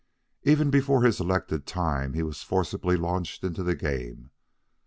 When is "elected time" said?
1.19-2.13